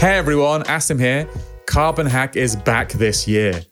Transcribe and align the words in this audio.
Hey 0.00 0.16
everyone, 0.16 0.62
Asim 0.62 0.98
here. 0.98 1.28
Carbon 1.66 2.06
Hack 2.06 2.34
is 2.34 2.56
back 2.56 2.90
this 2.92 3.28
year. 3.28 3.62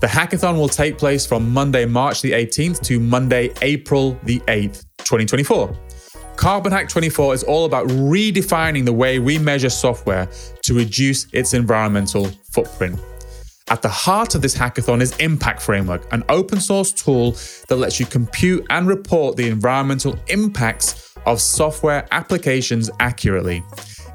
The 0.00 0.06
hackathon 0.06 0.56
will 0.56 0.68
take 0.68 0.96
place 0.96 1.26
from 1.26 1.52
Monday, 1.52 1.84
March 1.84 2.22
the 2.22 2.32
18th 2.32 2.80
to 2.84 2.98
Monday, 2.98 3.52
April 3.60 4.18
the 4.22 4.38
8th, 4.48 4.86
2024. 4.98 5.76
Carbon 6.36 6.72
Hack 6.72 6.88
24 6.88 7.34
is 7.34 7.42
all 7.42 7.66
about 7.66 7.86
redefining 7.88 8.86
the 8.86 8.92
way 8.94 9.18
we 9.18 9.38
measure 9.38 9.68
software 9.68 10.26
to 10.62 10.72
reduce 10.72 11.26
its 11.34 11.52
environmental 11.52 12.30
footprint. 12.50 12.98
At 13.68 13.82
the 13.82 13.90
heart 13.90 14.34
of 14.34 14.40
this 14.40 14.56
hackathon 14.56 15.02
is 15.02 15.14
Impact 15.18 15.60
Framework, 15.60 16.10
an 16.14 16.24
open 16.30 16.60
source 16.60 16.92
tool 16.92 17.32
that 17.68 17.76
lets 17.76 18.00
you 18.00 18.06
compute 18.06 18.64
and 18.70 18.88
report 18.88 19.36
the 19.36 19.48
environmental 19.48 20.18
impacts 20.28 21.14
of 21.26 21.42
software 21.42 22.08
applications 22.10 22.88
accurately. 23.00 23.62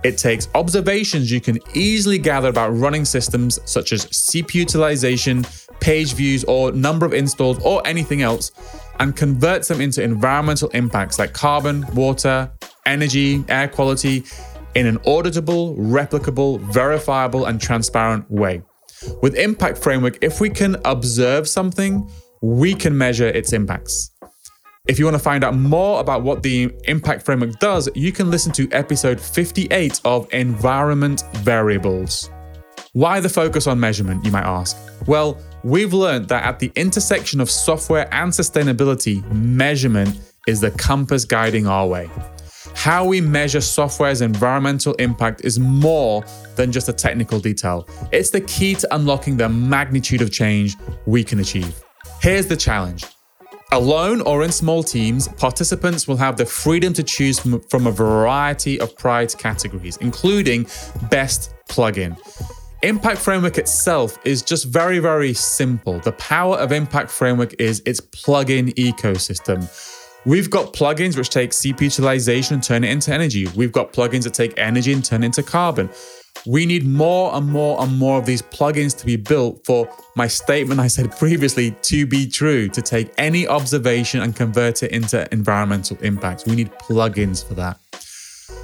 It 0.03 0.17
takes 0.17 0.49
observations 0.53 1.31
you 1.31 1.39
can 1.39 1.59
easily 1.73 2.17
gather 2.17 2.49
about 2.49 2.77
running 2.77 3.05
systems 3.05 3.59
such 3.65 3.93
as 3.93 4.05
CPU 4.07 4.53
utilization, 4.55 5.45
page 5.79 6.13
views, 6.13 6.43
or 6.43 6.71
number 6.73 7.05
of 7.05 7.13
installs, 7.13 7.57
or 7.63 7.85
anything 7.85 8.21
else, 8.21 8.51
and 8.99 9.15
converts 9.15 9.69
them 9.69 9.79
into 9.79 10.03
environmental 10.03 10.69
impacts 10.69 11.19
like 11.19 11.33
carbon, 11.33 11.85
water, 11.93 12.51
energy, 12.85 13.43
air 13.47 13.67
quality 13.67 14.23
in 14.75 14.87
an 14.87 14.97
auditable, 14.99 15.77
replicable, 15.77 16.59
verifiable, 16.59 17.45
and 17.45 17.61
transparent 17.61 18.29
way. 18.29 18.61
With 19.21 19.35
Impact 19.35 19.77
Framework, 19.77 20.17
if 20.21 20.41
we 20.41 20.49
can 20.49 20.77
observe 20.85 21.47
something, 21.47 22.09
we 22.41 22.73
can 22.73 22.97
measure 22.97 23.27
its 23.27 23.53
impacts. 23.53 24.11
If 24.85 24.99
you 24.99 25.05
want 25.05 25.15
to 25.15 25.23
find 25.23 25.45
out 25.45 25.55
more 25.55 26.01
about 26.01 26.23
what 26.23 26.43
the 26.43 26.69
Impact 26.89 27.23
Framework 27.23 27.57
does, 27.59 27.87
you 27.95 28.11
can 28.11 28.29
listen 28.29 28.51
to 28.51 28.69
episode 28.73 29.17
58 29.17 30.01
of 30.03 30.27
Environment 30.33 31.23
Variables. 31.35 32.29
Why 32.91 33.21
the 33.21 33.29
focus 33.29 33.65
on 33.65 33.79
measurement, 33.79 34.25
you 34.25 34.31
might 34.31 34.43
ask? 34.43 34.75
Well, 35.07 35.39
we've 35.63 35.93
learned 35.93 36.27
that 36.27 36.43
at 36.43 36.59
the 36.59 36.69
intersection 36.75 37.39
of 37.39 37.49
software 37.49 38.13
and 38.13 38.29
sustainability, 38.29 39.23
measurement 39.31 40.19
is 40.47 40.59
the 40.59 40.71
compass 40.71 41.23
guiding 41.23 41.65
our 41.65 41.87
way. 41.87 42.09
How 42.75 43.05
we 43.05 43.21
measure 43.21 43.61
software's 43.61 44.19
environmental 44.19 44.95
impact 44.95 45.45
is 45.45 45.59
more 45.59 46.25
than 46.57 46.73
just 46.73 46.89
a 46.89 46.93
technical 46.93 47.39
detail. 47.39 47.87
It's 48.11 48.31
the 48.31 48.41
key 48.41 48.75
to 48.75 48.93
unlocking 48.93 49.37
the 49.37 49.47
magnitude 49.47 50.21
of 50.21 50.29
change 50.29 50.75
we 51.05 51.23
can 51.23 51.39
achieve. 51.39 51.81
Here's 52.19 52.47
the 52.47 52.57
challenge 52.57 53.05
Alone 53.73 54.21
or 54.21 54.43
in 54.43 54.51
small 54.51 54.83
teams, 54.83 55.27
participants 55.27 56.07
will 56.07 56.17
have 56.17 56.37
the 56.37 56.45
freedom 56.45 56.93
to 56.93 57.01
choose 57.01 57.39
from 57.39 57.87
a 57.87 57.91
variety 57.91 58.79
of 58.79 58.95
prize 58.95 59.33
categories, 59.33 59.97
including 59.97 60.67
Best 61.09 61.55
Plugin. 61.69 62.15
Impact 62.83 63.17
Framework 63.17 63.57
itself 63.57 64.19
is 64.25 64.43
just 64.43 64.65
very, 64.65 64.99
very 64.99 65.33
simple. 65.33 65.97
The 66.01 66.11
power 66.11 66.55
of 66.57 66.71
Impact 66.71 67.09
Framework 67.09 67.59
is 67.59 67.81
its 67.87 67.99
plugin 67.99 68.75
ecosystem. 68.75 69.67
We've 70.23 70.51
got 70.51 70.73
plugins 70.73 71.17
which 71.17 71.31
take 71.31 71.49
CPU 71.49 71.81
utilization 71.81 72.53
and 72.53 72.63
turn 72.63 72.83
it 72.83 72.91
into 72.91 73.11
energy. 73.11 73.47
We've 73.55 73.71
got 73.71 73.91
plugins 73.91 74.25
that 74.25 74.35
take 74.35 74.53
energy 74.55 74.93
and 74.93 75.03
turn 75.03 75.23
it 75.23 75.25
into 75.27 75.41
carbon. 75.41 75.89
We 76.45 76.65
need 76.65 76.85
more 76.85 77.33
and 77.35 77.47
more 77.47 77.81
and 77.81 77.97
more 77.97 78.17
of 78.19 78.25
these 78.25 78.41
plugins 78.41 78.97
to 78.99 79.05
be 79.05 79.15
built 79.15 79.65
for 79.65 79.87
my 80.15 80.27
statement 80.27 80.79
I 80.79 80.87
said 80.87 81.11
previously 81.17 81.71
to 81.83 82.05
be 82.05 82.27
true, 82.27 82.67
to 82.69 82.81
take 82.81 83.13
any 83.17 83.47
observation 83.47 84.21
and 84.21 84.35
convert 84.35 84.83
it 84.83 84.91
into 84.91 85.31
environmental 85.33 85.97
impacts. 86.01 86.45
We 86.45 86.55
need 86.55 86.71
plugins 86.73 87.47
for 87.47 87.53
that. 87.55 87.79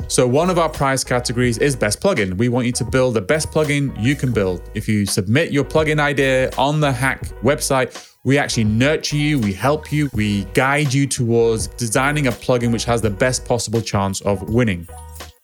So, 0.08 0.28
one 0.28 0.50
of 0.50 0.58
our 0.58 0.70
prize 0.70 1.04
categories 1.04 1.58
is 1.58 1.76
best 1.76 2.02
plugin. 2.02 2.38
We 2.38 2.50
want 2.50 2.66
you 2.66 2.72
to 2.74 2.86
build 2.86 3.14
the 3.14 3.22
best 3.22 3.52
plugin 3.52 4.02
you 4.02 4.16
can 4.16 4.32
build. 4.32 4.70
If 4.74 4.88
you 4.88 5.06
submit 5.06 5.52
your 5.52 5.64
plugin 5.64 6.00
idea 6.00 6.52
on 6.58 6.80
the 6.80 6.92
Hack 6.92 7.24
website, 7.44 8.10
we 8.24 8.38
actually 8.38 8.66
nurture 8.66 9.16
you, 9.16 9.40
we 9.40 9.54
help 9.54 9.92
you, 9.92 10.10
we 10.14 10.44
guide 10.54 10.94
you 10.94 11.08
towards 11.08 11.68
designing 11.68 12.28
a 12.28 12.32
plugin 12.32 12.72
which 12.72 12.86
has 12.86 13.02
the 13.02 13.10
best 13.10 13.46
possible 13.46 13.82
chance 13.82 14.22
of 14.22 14.50
winning. 14.50 14.88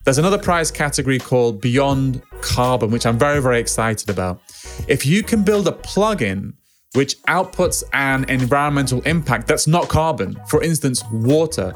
There's 0.06 0.20
another 0.20 0.38
prize 0.38 0.70
category 0.70 1.18
called 1.18 1.60
Beyond 1.60 2.22
Carbon, 2.40 2.92
which 2.92 3.08
I'm 3.08 3.18
very, 3.18 3.42
very 3.42 3.60
excited 3.60 4.08
about. 4.08 4.40
If 4.88 5.04
you 5.04 5.24
can 5.24 5.44
build 5.44 5.68
a 5.68 5.72
plugin 5.72 6.54
which 6.94 7.20
outputs 7.24 7.84
an 7.92 8.30
environmental 8.30 9.02
impact 9.02 9.48
that's 9.48 9.66
not 9.66 9.90
carbon, 9.90 10.40
for 10.48 10.62
instance, 10.62 11.04
water, 11.12 11.74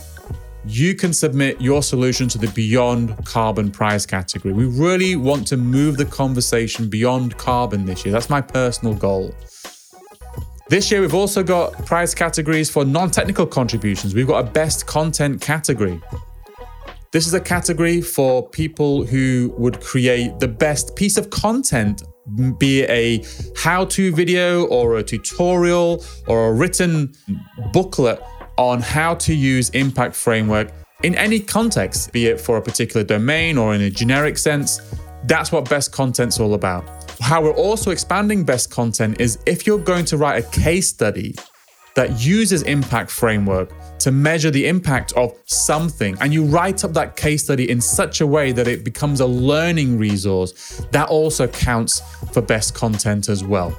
you 0.63 0.93
can 0.93 1.11
submit 1.11 1.59
your 1.59 1.81
solution 1.81 2.27
to 2.29 2.37
the 2.37 2.49
Beyond 2.49 3.25
Carbon 3.25 3.71
prize 3.71 4.05
category. 4.05 4.53
We 4.53 4.65
really 4.65 5.15
want 5.15 5.47
to 5.47 5.57
move 5.57 5.97
the 5.97 6.05
conversation 6.05 6.87
beyond 6.87 7.35
carbon 7.37 7.83
this 7.83 8.05
year. 8.05 8.11
That's 8.11 8.29
my 8.29 8.41
personal 8.41 8.93
goal. 8.93 9.33
This 10.67 10.91
year, 10.91 11.01
we've 11.01 11.15
also 11.15 11.41
got 11.41 11.73
prize 11.87 12.13
categories 12.13 12.69
for 12.69 12.85
non 12.85 13.09
technical 13.09 13.47
contributions. 13.47 14.13
We've 14.13 14.27
got 14.27 14.47
a 14.47 14.51
best 14.51 14.85
content 14.85 15.41
category. 15.41 15.99
This 17.11 17.25
is 17.25 17.33
a 17.33 17.39
category 17.39 18.01
for 18.01 18.47
people 18.47 19.03
who 19.03 19.51
would 19.57 19.81
create 19.81 20.37
the 20.37 20.47
best 20.47 20.95
piece 20.95 21.17
of 21.17 21.31
content, 21.31 22.03
be 22.59 22.81
it 22.81 22.89
a 22.91 23.25
how 23.57 23.85
to 23.85 24.13
video 24.13 24.65
or 24.65 24.99
a 24.99 25.03
tutorial 25.03 26.05
or 26.27 26.49
a 26.49 26.53
written 26.53 27.11
booklet 27.73 28.21
on 28.59 28.79
how 28.79 29.15
to 29.15 29.33
use 29.33 29.69
Impact 29.71 30.15
Framework 30.15 30.71
in 31.01 31.15
any 31.15 31.39
context, 31.39 32.13
be 32.13 32.27
it 32.27 32.39
for 32.39 32.57
a 32.57 32.61
particular 32.61 33.03
domain 33.03 33.57
or 33.57 33.73
in 33.73 33.81
a 33.81 33.89
generic 33.89 34.37
sense. 34.37 34.79
That's 35.23 35.51
what 35.51 35.67
best 35.67 35.91
content's 35.91 36.39
all 36.39 36.53
about. 36.53 36.87
How 37.19 37.41
we're 37.41 37.55
also 37.55 37.89
expanding 37.89 38.43
best 38.43 38.69
content 38.69 39.19
is 39.19 39.39
if 39.47 39.65
you're 39.65 39.79
going 39.79 40.05
to 40.05 40.17
write 40.17 40.45
a 40.45 40.49
case 40.51 40.89
study 40.89 41.33
that 41.95 42.19
uses 42.21 42.61
Impact 42.63 43.09
Framework 43.09 43.73
to 43.99 44.11
measure 44.11 44.51
the 44.51 44.67
impact 44.67 45.13
of 45.13 45.37
something, 45.45 46.17
and 46.21 46.33
you 46.33 46.45
write 46.45 46.83
up 46.83 46.93
that 46.93 47.15
case 47.15 47.43
study 47.43 47.69
in 47.69 47.81
such 47.81 48.21
a 48.21 48.27
way 48.27 48.51
that 48.51 48.67
it 48.67 48.83
becomes 48.83 49.19
a 49.19 49.25
learning 49.25 49.97
resource, 49.97 50.81
that 50.91 51.09
also 51.09 51.47
counts 51.47 52.01
for 52.31 52.41
best 52.41 52.73
content 52.73 53.29
as 53.29 53.43
well. 53.43 53.77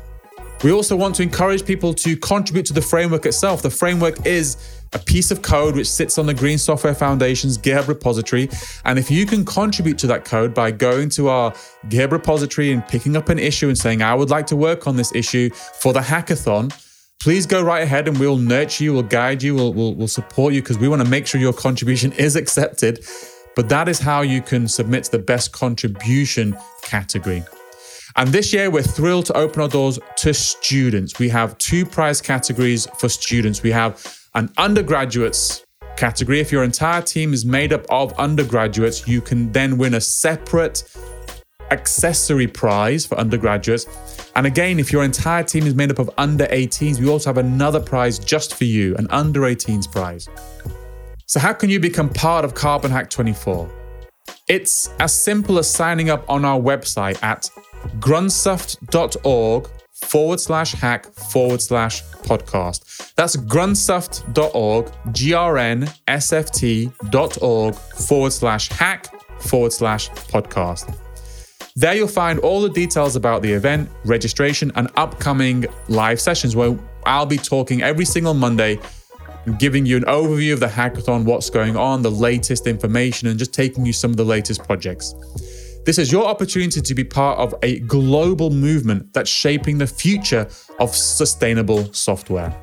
We 0.63 0.73
also 0.73 0.95
want 0.95 1.15
to 1.15 1.23
encourage 1.23 1.65
people 1.65 1.95
to 1.95 2.17
contribute 2.19 2.67
to 2.67 2.75
the 2.75 2.83
framework 2.83 3.25
itself. 3.25 3.63
The 3.63 3.71
framework 3.71 4.27
is 4.27 4.59
a 4.93 4.99
piece 4.99 5.31
of 5.31 5.41
code 5.41 5.75
which 5.75 5.89
sits 5.89 6.19
on 6.19 6.27
the 6.27 6.35
Green 6.35 6.59
Software 6.59 6.95
Foundation's 6.95 7.57
GitHub 7.57 7.89
repository. 7.89 8.51
And 8.85 8.99
if 8.99 9.11
you 9.11 9.25
can 9.25 9.47
contribute 9.47 9.97
to 9.99 10.07
that 10.09 10.27
code 10.27 10.53
by 10.53 10.71
going 10.71 11.09
to 11.11 11.29
our 11.29 11.53
GitHub 11.89 12.11
repository 12.11 12.73
and 12.73 12.87
picking 12.87 13.17
up 13.17 13.31
an 13.31 13.39
issue 13.39 13.69
and 13.69 13.79
saying, 13.79 14.03
I 14.03 14.15
would 14.15 14.29
like 14.29 14.47
to 14.49 14.57
work 14.57 14.87
on 14.87 14.97
this 14.97 15.15
issue 15.15 15.49
for 15.51 15.95
the 15.95 16.01
hackathon, 16.01 16.71
please 17.21 17.45
go 17.45 17.63
right 17.63 17.83
ahead 17.83 18.09
and 18.09 18.19
we'll 18.19 18.39
nurture 18.39 18.83
you, 18.85 18.95
we'll 18.95 19.03
guide 19.03 19.43
you, 19.43 19.55
we'll, 19.55 19.75
we'll, 19.75 19.95
we'll 19.95 20.09
support 20.09 20.55
you 20.55 20.63
because 20.63 20.79
we 20.79 20.89
want 20.89 21.03
to 21.03 21.09
make 21.09 21.27
sure 21.27 21.41
your 21.41 21.53
contribution 21.53 22.13
is 22.13 22.35
accepted. 22.35 23.05
But 23.55 23.69
that 23.69 23.89
is 23.89 23.99
how 23.99 24.23
you 24.23 24.41
can 24.41 24.67
submit 24.67 25.05
to 25.05 25.11
the 25.11 25.19
best 25.19 25.53
contribution 25.53 26.57
category. 26.83 27.43
And 28.17 28.31
this 28.31 28.53
year, 28.53 28.71
we're 28.71 28.83
thrilled 28.83 29.27
to 29.27 29.37
open 29.37 29.63
our 29.63 29.69
doors 29.69 29.99
to 30.19 30.35
students. 30.35 31.19
We 31.19 31.29
have 31.29 31.57
two 31.59 31.85
prize 31.85 32.21
categories 32.21 32.87
for 32.99 33.09
students. 33.09 33.63
We 33.63 33.71
have 33.71 34.19
an 34.35 34.51
undergraduates 34.57 35.65
category. 35.97 36.41
If 36.41 36.51
your 36.51 36.65
entire 36.65 37.03
team 37.03 37.35
is 37.35 37.45
made 37.45 37.73
up 37.73 37.85
of 37.91 38.19
undergraduates, 38.19 39.07
you 39.07 39.21
can 39.21 39.53
then 39.53 39.77
win 39.77 39.95
a 39.95 40.01
separate 40.01 40.85
accessory 41.71 42.47
prize 42.47 43.07
for 43.07 43.17
undergraduates. 43.19 43.87
And 44.37 44.47
again, 44.47 44.79
if 44.79 44.93
your 44.93 45.05
entire 45.05 45.43
team 45.43 45.67
is 45.67 45.75
made 45.75 45.91
up 45.91 45.99
of 45.99 46.11
under 46.19 46.47
18s, 46.47 47.01
we 47.01 47.09
also 47.09 47.31
have 47.31 47.39
another 47.39 47.81
prize 47.81 48.19
just 48.19 48.55
for 48.55 48.65
you, 48.65 48.95
an 48.97 49.07
under 49.11 49.41
18s 49.43 49.91
prize. 49.91 50.29
So, 51.27 51.39
how 51.39 51.53
can 51.53 51.71
you 51.71 51.79
become 51.79 52.09
part 52.09 52.45
of 52.45 52.55
Carbon 52.55 52.91
Hack 52.91 53.09
24? 53.11 53.71
It's 54.49 54.91
as 54.99 55.15
simple 55.15 55.59
as 55.59 55.71
signing 55.71 56.11
up 56.11 56.29
on 56.29 56.45
our 56.45 56.59
website 56.59 57.23
at 57.23 57.49
grnsft.org 58.01 59.69
forward 59.93 60.41
slash 60.41 60.73
hack 60.73 61.07
forward 61.13 61.63
slash 61.63 62.03
podcast. 62.23 63.15
That's 63.15 63.37
grnsft.org, 63.37 64.93
G 65.13 65.33
R 65.35 65.59
N 65.59 65.89
S 66.09 66.33
F 66.33 66.51
T.org 66.51 67.75
forward 67.75 68.33
slash 68.33 68.69
hack 68.69 69.07
forward 69.41 69.73
slash 69.73 70.11
podcast. 70.11 70.97
There 71.77 71.95
you'll 71.95 72.09
find 72.09 72.39
all 72.41 72.61
the 72.61 72.69
details 72.69 73.17
about 73.17 73.43
the 73.43 73.53
event, 73.53 73.89
registration, 74.05 74.73
and 74.75 74.89
upcoming 74.97 75.67
live 75.89 76.21
sessions 76.21 76.57
where 76.57 76.77
I'll 77.07 77.27
be 77.27 77.37
talking 77.39 77.83
every 77.83 78.05
single 78.05 78.35
Monday, 78.35 78.81
giving 79.59 79.87
you 79.87 79.97
an 79.97 80.05
overview 80.05 80.53
of 80.53 80.61
the 80.61 80.67
hackathon, 80.67 81.25
what's 81.25 81.49
going 81.49 81.77
on, 81.77 82.03
the 82.03 82.11
latest 82.11 82.67
information, 82.67 83.29
and 83.29 83.39
just 83.39 83.55
taking 83.55 83.87
you 83.87 83.93
some 83.93 84.11
of 84.11 84.17
the 84.17 84.25
latest 84.25 84.65
projects. 84.65 85.15
This 85.87 85.99
is 85.99 86.13
your 86.13 86.27
opportunity 86.27 86.81
to 86.81 86.95
be 86.95 87.05
part 87.05 87.39
of 87.39 87.55
a 87.63 87.79
global 87.81 88.51
movement 88.51 89.13
that's 89.15 89.31
shaping 89.31 89.79
the 89.79 89.87
future 89.87 90.49
of 90.79 90.95
sustainable 90.95 91.93
software. 91.95 92.55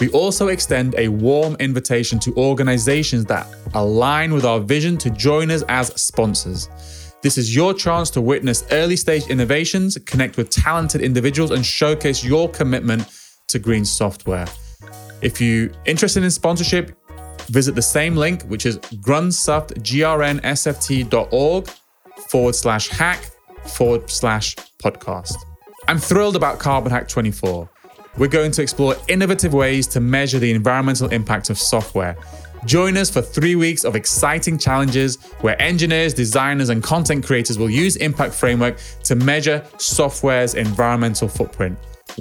We 0.00 0.08
also 0.10 0.48
extend 0.48 0.94
a 0.96 1.08
warm 1.08 1.56
invitation 1.60 2.18
to 2.20 2.34
organizations 2.36 3.24
that 3.26 3.46
align 3.74 4.32
with 4.32 4.44
our 4.44 4.60
vision 4.60 4.96
to 4.98 5.10
join 5.10 5.50
us 5.50 5.62
as 5.68 5.88
sponsors. 6.00 6.68
This 7.20 7.36
is 7.36 7.52
your 7.54 7.74
chance 7.74 8.10
to 8.10 8.20
witness 8.20 8.64
early 8.70 8.94
stage 8.94 9.26
innovations, 9.26 9.98
connect 10.06 10.36
with 10.36 10.50
talented 10.50 11.00
individuals, 11.00 11.50
and 11.50 11.66
showcase 11.66 12.22
your 12.22 12.48
commitment 12.48 13.08
to 13.48 13.58
green 13.58 13.84
software. 13.84 14.46
If 15.20 15.40
you're 15.40 15.70
interested 15.84 16.22
in 16.22 16.30
sponsorship, 16.30 16.96
visit 17.46 17.74
the 17.74 17.82
same 17.82 18.14
link, 18.14 18.44
which 18.44 18.66
is 18.66 18.78
grunsoft.grnsft.org 18.78 21.68
forward 22.28 22.54
slash 22.54 22.88
hack 22.88 23.28
forward 23.66 24.08
slash 24.08 24.54
podcast. 24.80 25.34
I'm 25.88 25.98
thrilled 25.98 26.36
about 26.36 26.60
Carbon 26.60 26.92
Hack 26.92 27.08
24. 27.08 27.68
We're 28.16 28.28
going 28.28 28.52
to 28.52 28.62
explore 28.62 28.94
innovative 29.08 29.54
ways 29.54 29.88
to 29.88 29.98
measure 30.00 30.38
the 30.38 30.52
environmental 30.52 31.08
impact 31.08 31.50
of 31.50 31.58
software 31.58 32.16
Join 32.64 32.96
us 32.96 33.10
for 33.10 33.22
three 33.22 33.56
weeks 33.56 33.84
of 33.84 33.96
exciting 33.96 34.58
challenges 34.58 35.16
where 35.40 35.60
engineers, 35.60 36.12
designers, 36.12 36.68
and 36.68 36.82
content 36.82 37.24
creators 37.24 37.58
will 37.58 37.70
use 37.70 37.96
Impact 37.96 38.34
Framework 38.34 38.78
to 39.04 39.14
measure 39.14 39.64
software's 39.78 40.54
environmental 40.54 41.28
footprint. 41.28 41.78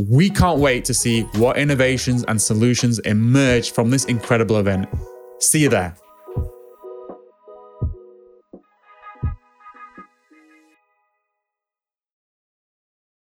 We 0.09 0.29
can't 0.29 0.59
wait 0.59 0.85
to 0.85 0.93
see 0.93 1.21
what 1.37 1.57
innovations 1.57 2.23
and 2.27 2.41
solutions 2.41 2.99
emerge 2.99 3.71
from 3.71 3.89
this 3.89 4.05
incredible 4.05 4.57
event. 4.57 4.87
See 5.39 5.59
you 5.59 5.69
there. 5.69 5.95